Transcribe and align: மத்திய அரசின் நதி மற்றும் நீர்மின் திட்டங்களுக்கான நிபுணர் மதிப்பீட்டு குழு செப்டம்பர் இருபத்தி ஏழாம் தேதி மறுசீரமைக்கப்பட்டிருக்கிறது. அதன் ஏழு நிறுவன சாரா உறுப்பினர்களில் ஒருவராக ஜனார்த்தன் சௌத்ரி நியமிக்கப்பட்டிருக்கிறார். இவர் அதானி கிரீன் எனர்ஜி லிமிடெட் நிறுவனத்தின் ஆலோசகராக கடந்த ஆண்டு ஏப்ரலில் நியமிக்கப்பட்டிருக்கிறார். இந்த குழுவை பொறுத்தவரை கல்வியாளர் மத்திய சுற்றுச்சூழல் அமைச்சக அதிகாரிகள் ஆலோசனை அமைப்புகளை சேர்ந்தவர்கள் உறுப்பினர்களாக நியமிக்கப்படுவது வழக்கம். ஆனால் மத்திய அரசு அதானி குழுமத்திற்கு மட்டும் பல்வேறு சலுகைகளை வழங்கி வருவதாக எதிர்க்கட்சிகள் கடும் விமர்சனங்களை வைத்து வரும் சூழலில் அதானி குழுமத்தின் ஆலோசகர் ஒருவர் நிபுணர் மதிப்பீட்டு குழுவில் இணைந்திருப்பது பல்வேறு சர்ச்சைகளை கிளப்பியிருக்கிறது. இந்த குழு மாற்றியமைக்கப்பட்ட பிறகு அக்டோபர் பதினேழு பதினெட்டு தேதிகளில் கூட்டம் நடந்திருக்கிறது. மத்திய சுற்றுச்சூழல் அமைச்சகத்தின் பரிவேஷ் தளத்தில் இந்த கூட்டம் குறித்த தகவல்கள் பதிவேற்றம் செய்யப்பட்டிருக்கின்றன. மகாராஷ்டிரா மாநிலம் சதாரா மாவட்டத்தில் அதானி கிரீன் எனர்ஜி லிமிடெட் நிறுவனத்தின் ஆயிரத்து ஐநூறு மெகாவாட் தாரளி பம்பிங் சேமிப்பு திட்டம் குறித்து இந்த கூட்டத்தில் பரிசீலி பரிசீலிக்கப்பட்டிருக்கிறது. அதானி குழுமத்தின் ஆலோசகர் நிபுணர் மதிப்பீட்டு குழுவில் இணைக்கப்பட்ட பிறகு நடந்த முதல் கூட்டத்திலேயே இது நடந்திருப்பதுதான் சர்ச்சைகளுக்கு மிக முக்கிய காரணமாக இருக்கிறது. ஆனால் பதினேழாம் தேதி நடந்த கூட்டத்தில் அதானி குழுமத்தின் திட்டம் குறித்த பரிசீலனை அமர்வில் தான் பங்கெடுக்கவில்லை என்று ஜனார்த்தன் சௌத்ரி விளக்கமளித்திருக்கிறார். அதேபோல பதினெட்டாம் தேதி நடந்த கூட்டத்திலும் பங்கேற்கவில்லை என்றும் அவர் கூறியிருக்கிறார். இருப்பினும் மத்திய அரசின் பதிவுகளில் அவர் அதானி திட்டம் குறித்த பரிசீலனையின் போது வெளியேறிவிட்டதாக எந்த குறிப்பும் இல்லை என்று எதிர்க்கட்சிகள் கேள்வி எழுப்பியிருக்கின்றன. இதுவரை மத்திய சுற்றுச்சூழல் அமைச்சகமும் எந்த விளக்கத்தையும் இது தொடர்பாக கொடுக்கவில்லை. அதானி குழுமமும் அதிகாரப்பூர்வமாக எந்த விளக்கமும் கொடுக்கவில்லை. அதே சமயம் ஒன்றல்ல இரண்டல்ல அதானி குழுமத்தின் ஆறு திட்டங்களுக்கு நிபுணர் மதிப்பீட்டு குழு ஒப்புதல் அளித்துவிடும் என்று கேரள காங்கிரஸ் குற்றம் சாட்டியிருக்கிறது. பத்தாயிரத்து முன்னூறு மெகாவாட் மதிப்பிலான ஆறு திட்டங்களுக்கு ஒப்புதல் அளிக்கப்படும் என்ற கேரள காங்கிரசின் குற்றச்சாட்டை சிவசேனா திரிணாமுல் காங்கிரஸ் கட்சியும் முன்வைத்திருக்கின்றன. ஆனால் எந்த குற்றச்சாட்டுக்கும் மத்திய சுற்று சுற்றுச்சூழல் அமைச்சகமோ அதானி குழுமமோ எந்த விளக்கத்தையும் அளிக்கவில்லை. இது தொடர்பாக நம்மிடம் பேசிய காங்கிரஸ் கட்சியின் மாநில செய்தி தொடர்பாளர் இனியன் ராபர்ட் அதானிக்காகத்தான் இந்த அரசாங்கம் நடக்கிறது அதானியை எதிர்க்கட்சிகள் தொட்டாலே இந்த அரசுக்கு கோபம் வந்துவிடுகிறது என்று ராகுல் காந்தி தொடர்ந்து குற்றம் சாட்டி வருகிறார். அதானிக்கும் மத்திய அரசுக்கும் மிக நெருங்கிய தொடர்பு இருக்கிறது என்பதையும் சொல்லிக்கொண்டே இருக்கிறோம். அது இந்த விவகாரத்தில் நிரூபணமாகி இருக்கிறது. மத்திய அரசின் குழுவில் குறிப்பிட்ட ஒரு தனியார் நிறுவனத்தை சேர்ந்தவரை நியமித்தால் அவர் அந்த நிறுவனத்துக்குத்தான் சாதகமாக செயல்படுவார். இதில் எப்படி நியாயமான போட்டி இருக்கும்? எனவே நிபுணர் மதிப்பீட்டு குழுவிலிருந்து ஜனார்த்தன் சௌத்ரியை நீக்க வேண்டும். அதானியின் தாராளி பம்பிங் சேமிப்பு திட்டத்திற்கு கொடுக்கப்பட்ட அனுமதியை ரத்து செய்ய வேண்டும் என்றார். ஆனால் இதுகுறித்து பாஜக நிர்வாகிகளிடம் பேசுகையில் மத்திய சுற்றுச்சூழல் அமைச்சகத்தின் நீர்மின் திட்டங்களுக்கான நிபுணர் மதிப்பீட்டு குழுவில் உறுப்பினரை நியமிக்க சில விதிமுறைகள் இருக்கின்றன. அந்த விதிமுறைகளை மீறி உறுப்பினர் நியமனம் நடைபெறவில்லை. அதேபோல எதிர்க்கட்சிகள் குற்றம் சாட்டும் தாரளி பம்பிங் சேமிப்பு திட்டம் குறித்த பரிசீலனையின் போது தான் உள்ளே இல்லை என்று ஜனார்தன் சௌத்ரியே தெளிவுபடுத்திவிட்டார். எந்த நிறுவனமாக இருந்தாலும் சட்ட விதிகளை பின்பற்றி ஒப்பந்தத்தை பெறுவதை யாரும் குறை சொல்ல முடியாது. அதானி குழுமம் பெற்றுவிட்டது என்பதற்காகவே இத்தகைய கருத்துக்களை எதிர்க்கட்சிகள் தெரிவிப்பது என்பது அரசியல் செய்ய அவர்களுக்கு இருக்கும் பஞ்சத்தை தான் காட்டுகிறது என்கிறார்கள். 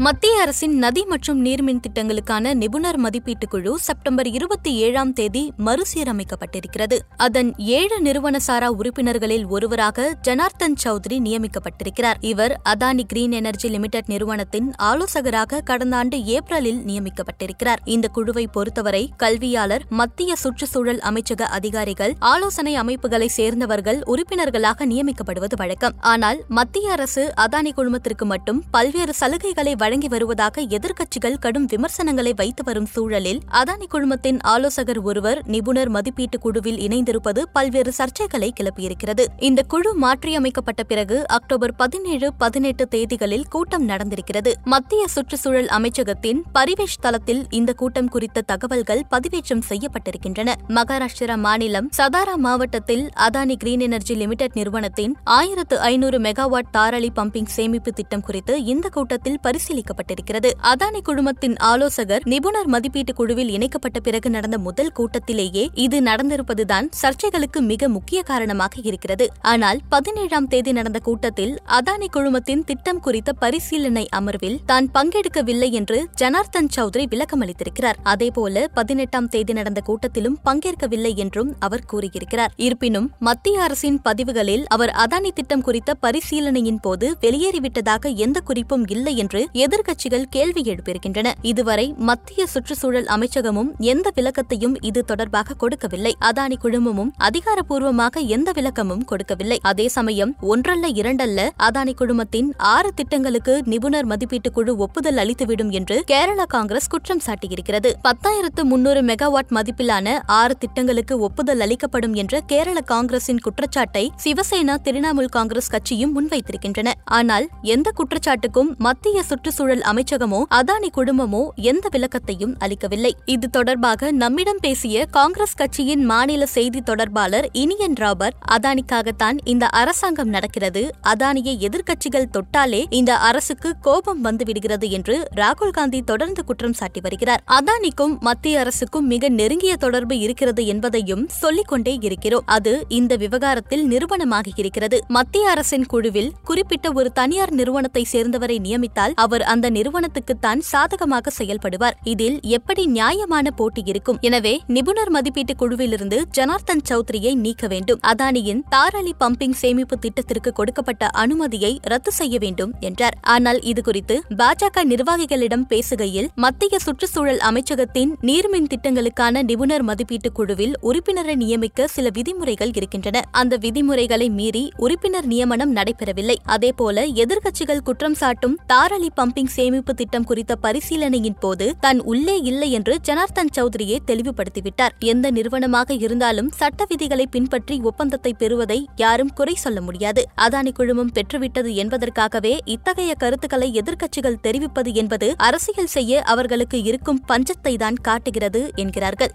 மத்திய 0.00 0.40
அரசின் 0.40 0.78
நதி 0.78 1.04
மற்றும் 1.04 1.44
நீர்மின் 1.44 1.80
திட்டங்களுக்கான 1.84 2.54
நிபுணர் 2.54 2.98
மதிப்பீட்டு 2.98 3.48
குழு 3.48 3.78
செப்டம்பர் 3.78 4.26
இருபத்தி 4.26 4.74
ஏழாம் 4.74 5.12
தேதி 5.12 5.52
மறுசீரமைக்கப்பட்டிருக்கிறது. 5.64 6.98
அதன் 7.16 7.54
ஏழு 7.56 8.00
நிறுவன 8.00 8.38
சாரா 8.38 8.72
உறுப்பினர்களில் 8.72 9.46
ஒருவராக 9.46 10.18
ஜனார்த்தன் 10.22 10.76
சௌத்ரி 10.84 11.18
நியமிக்கப்பட்டிருக்கிறார். 11.18 12.14
இவர் 12.20 12.60
அதானி 12.68 13.02
கிரீன் 13.02 13.32
எனர்ஜி 13.32 13.68
லிமிடெட் 13.68 14.04
நிறுவனத்தின் 14.06 14.72
ஆலோசகராக 14.76 15.60
கடந்த 15.60 15.96
ஆண்டு 15.96 16.24
ஏப்ரலில் 16.24 16.80
நியமிக்கப்பட்டிருக்கிறார். 16.84 17.82
இந்த 17.84 18.08
குழுவை 18.08 18.46
பொறுத்தவரை 18.46 19.12
கல்வியாளர் 19.16 19.82
மத்திய 19.88 20.36
சுற்றுச்சூழல் 20.36 20.98
அமைச்சக 20.98 21.40
அதிகாரிகள் 21.40 22.14
ஆலோசனை 22.18 22.74
அமைப்புகளை 22.74 23.28
சேர்ந்தவர்கள் 23.28 24.00
உறுப்பினர்களாக 24.04 24.86
நியமிக்கப்படுவது 24.86 25.56
வழக்கம். 25.56 25.92
ஆனால் 26.00 26.44
மத்திய 26.48 26.90
அரசு 26.90 27.32
அதானி 27.36 27.72
குழுமத்திற்கு 27.76 28.24
மட்டும் 28.24 28.64
பல்வேறு 28.70 29.12
சலுகைகளை 29.20 29.86
வழங்கி 29.88 30.08
வருவதாக 30.08 30.62
எதிர்க்கட்சிகள் 30.62 31.36
கடும் 31.38 31.64
விமர்சனங்களை 31.64 32.32
வைத்து 32.36 32.62
வரும் 32.64 32.86
சூழலில் 32.86 33.38
அதானி 33.50 33.86
குழுமத்தின் 33.94 34.38
ஆலோசகர் 34.42 35.00
ஒருவர் 35.00 35.38
நிபுணர் 35.46 35.88
மதிப்பீட்டு 35.88 36.38
குழுவில் 36.38 36.78
இணைந்திருப்பது 36.78 37.42
பல்வேறு 37.52 37.92
சர்ச்சைகளை 37.98 38.50
கிளப்பியிருக்கிறது. 38.60 39.24
இந்த 39.38 39.62
குழு 39.62 39.94
மாற்றியமைக்கப்பட்ட 39.94 40.82
பிறகு 40.82 41.28
அக்டோபர் 41.28 41.74
பதினேழு 41.76 42.34
பதினெட்டு 42.34 42.88
தேதிகளில் 42.90 43.46
கூட்டம் 43.48 43.88
நடந்திருக்கிறது. 43.88 44.52
மத்திய 44.64 45.08
சுற்றுச்சூழல் 45.08 45.70
அமைச்சகத்தின் 45.78 46.42
பரிவேஷ் 46.54 46.98
தளத்தில் 47.00 47.42
இந்த 47.50 47.72
கூட்டம் 47.72 48.08
குறித்த 48.08 48.40
தகவல்கள் 48.40 49.02
பதிவேற்றம் 49.10 49.64
செய்யப்பட்டிருக்கின்றன. 49.68 50.54
மகாராஷ்டிரா 50.68 51.38
மாநிலம் 51.38 51.90
சதாரா 51.96 52.36
மாவட்டத்தில் 52.36 53.10
அதானி 53.28 53.56
கிரீன் 53.56 53.80
எனர்ஜி 53.80 54.14
லிமிடெட் 54.14 54.54
நிறுவனத்தின் 54.54 55.16
ஆயிரத்து 55.24 55.80
ஐநூறு 55.80 56.20
மெகாவாட் 56.20 56.72
தாரளி 56.72 57.12
பம்பிங் 57.16 57.50
சேமிப்பு 57.56 57.92
திட்டம் 57.92 58.20
குறித்து 58.20 58.64
இந்த 58.64 58.88
கூட்டத்தில் 58.88 59.40
பரிசீலி 59.42 59.76
பரிசீலிக்கப்பட்டிருக்கிறது. 59.78 60.50
அதானி 60.72 61.00
குழுமத்தின் 61.08 61.56
ஆலோசகர் 61.70 62.24
நிபுணர் 62.24 62.70
மதிப்பீட்டு 62.74 63.12
குழுவில் 63.14 63.48
இணைக்கப்பட்ட 63.48 63.98
பிறகு 64.00 64.30
நடந்த 64.30 64.58
முதல் 64.58 64.92
கூட்டத்திலேயே 64.98 65.64
இது 65.74 65.98
நடந்திருப்பதுதான் 66.00 66.86
சர்ச்சைகளுக்கு 67.02 67.60
மிக 67.60 67.88
முக்கிய 67.88 68.22
காரணமாக 68.22 68.74
இருக்கிறது. 68.82 69.26
ஆனால் 69.40 69.80
பதினேழாம் 69.88 70.48
தேதி 70.48 70.72
நடந்த 70.72 70.98
கூட்டத்தில் 70.98 71.54
அதானி 71.78 72.08
குழுமத்தின் 72.16 72.64
திட்டம் 72.64 73.00
குறித்த 73.00 73.32
பரிசீலனை 73.32 74.04
அமர்வில் 74.18 74.58
தான் 74.64 74.88
பங்கெடுக்கவில்லை 74.94 75.70
என்று 75.70 75.98
ஜனார்த்தன் 76.14 76.70
சௌத்ரி 76.76 77.04
விளக்கமளித்திருக்கிறார். 77.14 78.00
அதேபோல 78.02 78.66
பதினெட்டாம் 78.74 79.28
தேதி 79.28 79.52
நடந்த 79.52 79.80
கூட்டத்திலும் 79.86 80.38
பங்கேற்கவில்லை 80.44 81.14
என்றும் 81.16 81.54
அவர் 81.58 81.86
கூறியிருக்கிறார். 81.86 82.52
இருப்பினும் 82.56 83.08
மத்திய 83.18 83.62
அரசின் 83.62 84.00
பதிவுகளில் 84.02 84.64
அவர் 84.68 84.94
அதானி 85.04 85.30
திட்டம் 85.32 85.64
குறித்த 85.68 85.94
பரிசீலனையின் 86.04 86.80
போது 86.80 87.06
வெளியேறிவிட்டதாக 87.20 88.14
எந்த 88.24 88.38
குறிப்பும் 88.48 88.84
இல்லை 88.88 89.16
என்று 89.16 89.40
எதிர்க்கட்சிகள் 89.68 90.24
கேள்வி 90.30 90.62
எழுப்பியிருக்கின்றன. 90.62 91.32
இதுவரை 91.42 91.94
மத்திய 91.98 92.46
சுற்றுச்சூழல் 92.46 93.04
அமைச்சகமும் 93.04 93.70
எந்த 93.78 94.10
விளக்கத்தையும் 94.14 94.76
இது 94.80 95.04
தொடர்பாக 95.04 95.54
கொடுக்கவில்லை. 95.54 96.16
அதானி 96.24 96.56
குழுமமும் 96.58 97.12
அதிகாரப்பூர்வமாக 97.18 98.20
எந்த 98.20 98.52
விளக்கமும் 98.52 99.04
கொடுக்கவில்லை. 99.04 99.58
அதே 99.62 99.88
சமயம் 99.88 100.36
ஒன்றல்ல 100.40 100.88
இரண்டல்ல 100.88 101.48
அதானி 101.58 101.94
குழுமத்தின் 102.00 102.48
ஆறு 102.56 102.90
திட்டங்களுக்கு 102.94 103.62
நிபுணர் 103.64 104.06
மதிப்பீட்டு 104.06 104.52
குழு 104.52 104.76
ஒப்புதல் 104.76 105.16
அளித்துவிடும் 105.16 105.70
என்று 105.70 106.02
கேரள 106.04 106.44
காங்கிரஸ் 106.44 106.88
குற்றம் 106.88 107.22
சாட்டியிருக்கிறது. 107.26 107.92
பத்தாயிரத்து 108.02 108.62
முன்னூறு 108.62 109.02
மெகாவாட் 109.02 109.54
மதிப்பிலான 109.54 110.18
ஆறு 110.26 110.56
திட்டங்களுக்கு 110.56 111.18
ஒப்புதல் 111.18 111.60
அளிக்கப்படும் 111.60 112.14
என்ற 112.14 112.40
கேரள 112.40 112.80
காங்கிரசின் 112.80 113.40
குற்றச்சாட்டை 113.40 114.12
சிவசேனா 114.24 114.76
திரிணாமுல் 114.84 115.32
காங்கிரஸ் 115.38 115.70
கட்சியும் 115.70 116.14
முன்வைத்திருக்கின்றன. 116.16 116.92
ஆனால் 117.04 117.48
எந்த 117.62 117.92
குற்றச்சாட்டுக்கும் 118.00 118.76
மத்திய 118.76 119.22
சுற்று 119.22 119.47
சுற்றுச்சூழல் 119.48 119.84
அமைச்சகமோ 119.90 120.38
அதானி 120.54 120.88
குழுமமோ 120.96 121.40
எந்த 121.54 121.88
விளக்கத்தையும் 121.90 122.54
அளிக்கவில்லை. 122.58 123.16
இது 123.24 123.50
தொடர்பாக 123.50 124.10
நம்மிடம் 124.12 124.60
பேசிய 124.60 125.04
காங்கிரஸ் 125.10 125.54
கட்சியின் 125.54 126.04
மாநில 126.04 126.46
செய்தி 126.46 126.80
தொடர்பாளர் 126.80 127.46
இனியன் 127.52 127.94
ராபர்ட் 127.94 128.36
அதானிக்காகத்தான் 128.50 129.38
இந்த 129.44 129.66
அரசாங்கம் 129.66 130.28
நடக்கிறது 130.28 130.82
அதானியை 131.02 131.54
எதிர்க்கட்சிகள் 131.66 132.28
தொட்டாலே 132.36 132.84
இந்த 132.90 133.16
அரசுக்கு 133.16 133.72
கோபம் 133.80 134.24
வந்துவிடுகிறது 134.24 134.90
என்று 134.90 135.16
ராகுல் 135.36 135.70
காந்தி 135.70 136.02
தொடர்ந்து 136.02 136.44
குற்றம் 136.44 136.72
சாட்டி 136.72 137.00
வருகிறார். 137.00 137.42
அதானிக்கும் 137.50 138.18
மத்திய 138.18 138.58
அரசுக்கும் 138.58 139.06
மிக 139.06 139.28
நெருங்கிய 139.28 139.76
தொடர்பு 139.76 140.18
இருக்கிறது 140.18 140.66
என்பதையும் 140.66 141.28
சொல்லிக்கொண்டே 141.28 141.98
இருக்கிறோம். 142.00 142.46
அது 142.46 142.84
இந்த 142.88 143.16
விவகாரத்தில் 143.16 143.86
நிரூபணமாகி 143.90 144.54
இருக்கிறது. 144.56 145.00
மத்திய 145.08 145.50
அரசின் 145.50 145.86
குழுவில் 145.86 146.32
குறிப்பிட்ட 146.44 146.92
ஒரு 146.92 147.12
தனியார் 147.12 147.52
நிறுவனத்தை 147.52 148.06
சேர்ந்தவரை 148.12 148.58
நியமித்தால் 148.58 149.14
அவர் 149.14 149.36
அந்த 149.44 149.70
நிறுவனத்துக்குத்தான் 149.70 150.58
சாதகமாக 150.58 151.30
செயல்படுவார். 151.38 151.92
இதில் 152.02 152.40
எப்படி 152.42 152.86
நியாயமான 152.86 153.50
போட்டி 153.50 153.82
இருக்கும்? 153.84 154.18
எனவே 154.20 154.60
நிபுணர் 154.66 155.10
மதிப்பீட்டு 155.10 155.56
குழுவிலிருந்து 155.56 156.22
ஜனார்த்தன் 156.30 156.84
சௌத்ரியை 156.88 157.34
நீக்க 157.34 157.66
வேண்டும். 157.66 158.00
அதானியின் 158.06 158.62
தாராளி 158.68 159.14
பம்பிங் 159.20 159.52
சேமிப்பு 159.52 159.98
திட்டத்திற்கு 159.98 160.52
கொடுக்கப்பட்ட 160.52 161.06
அனுமதியை 161.06 161.78
ரத்து 161.82 162.12
செய்ய 162.12 162.38
வேண்டும் 162.38 162.74
என்றார். 162.80 163.18
ஆனால் 163.22 163.58
இதுகுறித்து 163.58 164.18
பாஜக 164.36 164.84
நிர்வாகிகளிடம் 164.84 165.66
பேசுகையில் 165.68 166.28
மத்திய 166.34 166.78
சுற்றுச்சூழல் 166.78 167.38
அமைச்சகத்தின் 167.38 168.12
நீர்மின் 168.20 168.68
திட்டங்களுக்கான 168.74 169.42
நிபுணர் 169.42 169.82
மதிப்பீட்டு 169.82 170.32
குழுவில் 170.32 170.74
உறுப்பினரை 170.82 171.34
நியமிக்க 171.34 171.86
சில 171.86 172.08
விதிமுறைகள் 172.08 172.70
இருக்கின்றன. 172.74 173.22
அந்த 173.30 173.56
விதிமுறைகளை 173.56 174.28
மீறி 174.28 174.72
உறுப்பினர் 174.76 175.26
நியமனம் 175.26 175.76
நடைபெறவில்லை. 175.76 176.36
அதேபோல 176.44 177.06
எதிர்க்கட்சிகள் 177.06 177.82
குற்றம் 177.82 178.16
சாட்டும் 178.20 178.54
தாரளி 178.66 179.08
பம்பிங் 179.16 179.27
சேமிப்பு 179.36 179.94
திட்டம் 179.94 180.24
குறித்த 180.24 180.56
பரிசீலனையின் 180.56 181.38
போது 181.40 181.76
தான் 181.80 182.00
உள்ளே 182.00 182.40
இல்லை 182.40 182.70
என்று 182.70 182.98
ஜனார்தன் 183.02 183.52
சௌத்ரியே 183.56 183.98
தெளிவுபடுத்திவிட்டார். 184.06 184.94
எந்த 184.98 185.30
நிறுவனமாக 185.30 185.94
இருந்தாலும் 185.94 186.50
சட்ட 186.50 186.84
விதிகளை 186.88 187.26
பின்பற்றி 187.26 187.80
ஒப்பந்தத்தை 187.80 188.32
பெறுவதை 188.32 188.88
யாரும் 188.96 189.32
குறை 189.34 189.54
சொல்ல 189.54 189.80
முடியாது. 189.80 190.24
அதானி 190.36 190.72
குழுமம் 190.72 191.12
பெற்றுவிட்டது 191.12 191.74
என்பதற்காகவே 191.74 192.58
இத்தகைய 192.64 193.14
கருத்துக்களை 193.14 193.80
எதிர்க்கட்சிகள் 193.82 194.40
தெரிவிப்பது 194.40 194.94
என்பது 194.94 195.34
அரசியல் 195.36 195.92
செய்ய 195.96 196.22
அவர்களுக்கு 196.22 196.82
இருக்கும் 196.82 197.22
பஞ்சத்தை 197.28 197.76
தான் 197.76 197.94
காட்டுகிறது 197.94 198.72
என்கிறார்கள். 198.74 199.34